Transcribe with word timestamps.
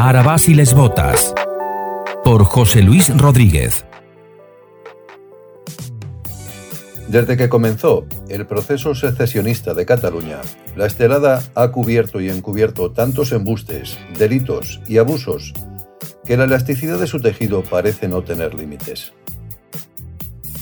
Arabás 0.00 0.48
y 0.48 0.54
les 0.54 0.74
Botas. 0.74 1.34
Por 2.22 2.44
José 2.44 2.82
Luis 2.82 3.10
Rodríguez. 3.18 3.84
Desde 7.08 7.36
que 7.36 7.48
comenzó 7.48 8.06
el 8.28 8.46
proceso 8.46 8.94
secesionista 8.94 9.74
de 9.74 9.86
Cataluña, 9.86 10.38
la 10.76 10.86
estelada 10.86 11.42
ha 11.56 11.72
cubierto 11.72 12.20
y 12.20 12.28
encubierto 12.28 12.92
tantos 12.92 13.32
embustes, 13.32 13.98
delitos 14.16 14.80
y 14.86 14.98
abusos 14.98 15.52
que 16.24 16.36
la 16.36 16.44
elasticidad 16.44 17.00
de 17.00 17.08
su 17.08 17.20
tejido 17.20 17.64
parece 17.64 18.06
no 18.06 18.22
tener 18.22 18.54
límites. 18.54 19.12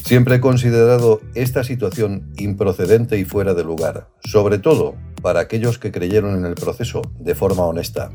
Siempre 0.03 0.37
he 0.37 0.41
considerado 0.41 1.21
esta 1.35 1.63
situación 1.63 2.33
improcedente 2.37 3.19
y 3.19 3.23
fuera 3.23 3.53
de 3.53 3.63
lugar, 3.63 4.09
sobre 4.23 4.57
todo 4.57 4.95
para 5.21 5.41
aquellos 5.41 5.77
que 5.77 5.91
creyeron 5.91 6.39
en 6.39 6.45
el 6.45 6.55
proceso 6.55 7.03
de 7.19 7.35
forma 7.35 7.65
honesta. 7.65 8.09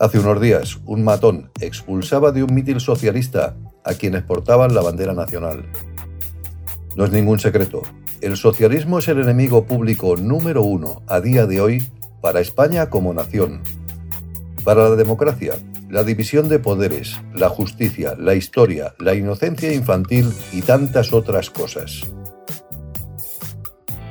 Hace 0.00 0.18
unos 0.18 0.40
días, 0.40 0.80
un 0.86 1.04
matón 1.04 1.50
expulsaba 1.60 2.32
de 2.32 2.42
un 2.42 2.52
mitil 2.52 2.80
socialista 2.80 3.56
a 3.84 3.94
quienes 3.94 4.24
portaban 4.24 4.74
la 4.74 4.82
bandera 4.82 5.14
nacional. 5.14 5.64
No 6.96 7.04
es 7.04 7.12
ningún 7.12 7.38
secreto, 7.38 7.82
el 8.20 8.36
socialismo 8.36 8.98
es 8.98 9.06
el 9.06 9.20
enemigo 9.20 9.66
público 9.66 10.16
número 10.16 10.62
uno 10.62 11.02
a 11.06 11.20
día 11.20 11.46
de 11.46 11.60
hoy 11.60 11.88
para 12.20 12.40
España 12.40 12.90
como 12.90 13.14
nación. 13.14 13.62
Para 14.64 14.88
la 14.88 14.96
democracia, 14.96 15.54
la 15.88 16.02
división 16.02 16.48
de 16.48 16.58
poderes, 16.58 17.20
la 17.32 17.48
justicia, 17.48 18.14
la 18.18 18.34
historia, 18.34 18.94
la 18.98 19.14
inocencia 19.14 19.72
infantil 19.72 20.32
y 20.52 20.62
tantas 20.62 21.12
otras 21.12 21.50
cosas. 21.50 22.00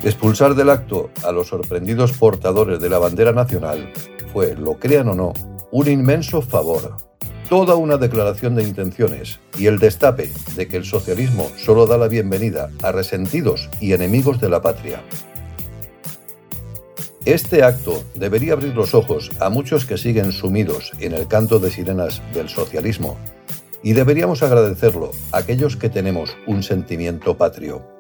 Expulsar 0.02 0.56
del 0.56 0.70
acto 0.70 1.10
a 1.26 1.32
los 1.34 1.48
sorprendidos 1.48 2.14
portadores 2.14 2.80
de 2.80 2.90
la 2.90 3.00
bandera 3.00 3.34
nacional 3.34 3.92
fue, 4.32 4.56
lo 4.56 4.76
crean 4.76 5.10
o 5.10 5.16
no, 5.16 5.34
un 5.74 5.90
inmenso 5.90 6.44
favor, 6.44 6.98
toda 7.50 7.74
una 7.74 7.98
declaración 7.98 8.54
de 8.54 8.62
intenciones 8.62 9.40
y 9.58 9.66
el 9.66 9.80
destape 9.80 10.32
de 10.56 10.68
que 10.68 10.78
el 10.78 10.86
socialismo 10.86 11.50
solo 11.58 11.88
da 11.88 11.98
la 11.98 12.08
bienvenida 12.08 12.70
a 12.84 12.92
resentidos 12.92 13.72
y 13.82 13.94
enemigos 13.94 14.40
de 14.40 14.50
la 14.50 14.62
patria. 14.62 15.02
Este 17.26 17.64
acto 17.64 18.04
debería 18.14 18.54
abrir 18.54 18.76
los 18.76 18.94
ojos 18.94 19.32
a 19.40 19.50
muchos 19.50 19.86
que 19.86 19.98
siguen 19.98 20.32
sumidos 20.32 20.92
en 21.00 21.14
el 21.14 21.28
canto 21.28 21.58
de 21.58 21.72
sirenas 21.72 22.22
del 22.36 22.50
socialismo 22.50 23.18
y 23.82 23.94
deberíamos 23.94 24.44
agradecerlo 24.44 25.10
a 25.32 25.40
aquellos 25.40 25.76
que 25.76 25.90
tenemos 25.90 26.38
un 26.46 26.62
sentimiento 26.62 27.36
patrio. 27.36 27.93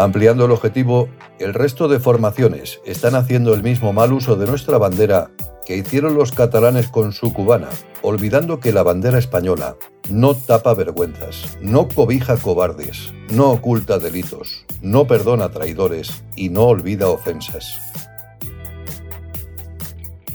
Ampliando 0.00 0.46
el 0.46 0.50
objetivo, 0.50 1.10
el 1.38 1.52
resto 1.52 1.86
de 1.86 2.00
formaciones 2.00 2.80
están 2.86 3.14
haciendo 3.14 3.52
el 3.52 3.62
mismo 3.62 3.92
mal 3.92 4.14
uso 4.14 4.34
de 4.34 4.46
nuestra 4.46 4.78
bandera 4.78 5.30
que 5.66 5.76
hicieron 5.76 6.14
los 6.14 6.32
catalanes 6.32 6.88
con 6.88 7.12
su 7.12 7.34
cubana, 7.34 7.68
olvidando 8.00 8.60
que 8.60 8.72
la 8.72 8.82
bandera 8.82 9.18
española 9.18 9.76
no 10.08 10.34
tapa 10.34 10.72
vergüenzas, 10.72 11.58
no 11.60 11.86
cobija 11.86 12.38
cobardes, 12.38 13.12
no 13.30 13.50
oculta 13.50 13.98
delitos, 13.98 14.64
no 14.80 15.06
perdona 15.06 15.50
traidores 15.50 16.24
y 16.34 16.48
no 16.48 16.62
olvida 16.62 17.08
ofensas. 17.08 17.78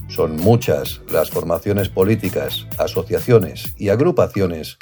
Son 0.10 0.36
muchas 0.36 1.02
las 1.10 1.32
formaciones 1.32 1.90
políticas, 1.90 2.68
asociaciones 2.78 3.74
y 3.78 3.90
agrupaciones 3.90 4.78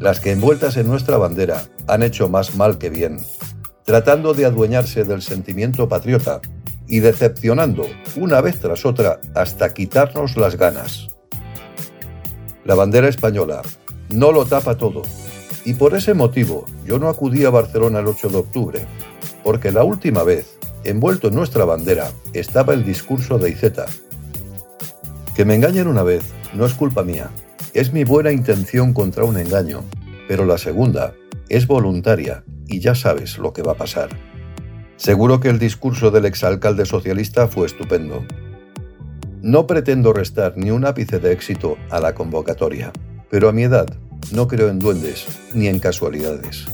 las 0.00 0.18
que 0.18 0.30
envueltas 0.30 0.76
en 0.78 0.86
nuestra 0.86 1.18
bandera 1.18 1.64
han 1.86 2.02
hecho 2.02 2.28
más 2.28 2.54
mal 2.54 2.78
que 2.78 2.88
bien, 2.88 3.18
tratando 3.90 4.34
de 4.34 4.44
adueñarse 4.44 5.02
del 5.02 5.20
sentimiento 5.20 5.88
patriota 5.88 6.40
y 6.86 7.00
decepcionando 7.00 7.88
una 8.14 8.40
vez 8.40 8.60
tras 8.60 8.86
otra 8.86 9.18
hasta 9.34 9.74
quitarnos 9.74 10.36
las 10.36 10.54
ganas. 10.54 11.08
La 12.64 12.76
bandera 12.76 13.08
española 13.08 13.62
no 14.10 14.30
lo 14.30 14.46
tapa 14.46 14.76
todo, 14.76 15.02
y 15.64 15.74
por 15.74 15.96
ese 15.96 16.14
motivo 16.14 16.66
yo 16.86 17.00
no 17.00 17.08
acudí 17.08 17.44
a 17.44 17.50
Barcelona 17.50 17.98
el 17.98 18.06
8 18.06 18.28
de 18.28 18.36
octubre, 18.36 18.86
porque 19.42 19.72
la 19.72 19.82
última 19.82 20.22
vez, 20.22 20.56
envuelto 20.84 21.26
en 21.26 21.34
nuestra 21.34 21.64
bandera, 21.64 22.12
estaba 22.32 22.74
el 22.74 22.84
discurso 22.84 23.38
de 23.38 23.50
Iceta. 23.50 23.86
Que 25.34 25.44
me 25.44 25.56
engañen 25.56 25.88
una 25.88 26.04
vez 26.04 26.22
no 26.54 26.64
es 26.64 26.74
culpa 26.74 27.02
mía, 27.02 27.32
es 27.74 27.92
mi 27.92 28.04
buena 28.04 28.30
intención 28.30 28.92
contra 28.92 29.24
un 29.24 29.36
engaño, 29.36 29.82
pero 30.28 30.44
la 30.46 30.58
segunda 30.58 31.12
es 31.48 31.66
voluntaria 31.66 32.44
y 32.70 32.80
ya 32.80 32.94
sabes 32.94 33.38
lo 33.38 33.52
que 33.52 33.62
va 33.62 33.72
a 33.72 33.76
pasar. 33.76 34.08
Seguro 34.96 35.40
que 35.40 35.48
el 35.48 35.58
discurso 35.58 36.10
del 36.10 36.24
exalcalde 36.24 36.86
socialista 36.86 37.48
fue 37.48 37.66
estupendo. 37.66 38.24
No 39.42 39.66
pretendo 39.66 40.12
restar 40.12 40.54
ni 40.56 40.70
un 40.70 40.84
ápice 40.84 41.18
de 41.18 41.32
éxito 41.32 41.76
a 41.90 42.00
la 42.00 42.14
convocatoria, 42.14 42.92
pero 43.30 43.48
a 43.48 43.52
mi 43.52 43.64
edad 43.64 43.88
no 44.32 44.46
creo 44.46 44.68
en 44.68 44.78
duendes 44.78 45.26
ni 45.54 45.66
en 45.66 45.78
casualidades. 45.78 46.66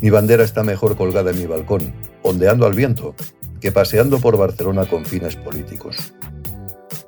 Mi 0.00 0.10
bandera 0.10 0.44
está 0.44 0.62
mejor 0.62 0.96
colgada 0.96 1.32
en 1.32 1.38
mi 1.38 1.46
balcón, 1.46 1.94
ondeando 2.22 2.66
al 2.66 2.74
viento, 2.74 3.14
que 3.60 3.72
paseando 3.72 4.20
por 4.20 4.36
Barcelona 4.36 4.86
con 4.86 5.04
fines 5.04 5.36
políticos. 5.36 6.14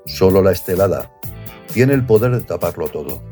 Solo 0.06 0.42
la 0.42 0.52
estelada 0.52 1.12
tiene 1.72 1.94
el 1.94 2.04
poder 2.04 2.32
de 2.32 2.40
taparlo 2.40 2.88
todo. 2.88 3.22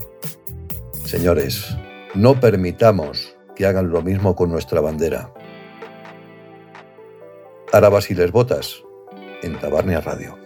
Señores, 1.04 1.76
no 2.14 2.38
permitamos 2.40 3.33
que 3.54 3.66
hagan 3.66 3.90
lo 3.90 4.02
mismo 4.02 4.34
con 4.34 4.50
nuestra 4.50 4.80
bandera. 4.80 5.30
Arabas 7.72 8.10
y 8.10 8.14
les 8.14 8.30
botas 8.30 8.82
en 9.42 9.58
Tabarnia 9.58 10.00
Radio. 10.00 10.43